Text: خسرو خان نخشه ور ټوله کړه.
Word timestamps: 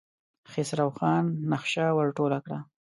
خسرو 0.51 0.87
خان 0.97 1.25
نخشه 1.51 1.85
ور 1.97 2.07
ټوله 2.17 2.39
کړه. 2.45 2.59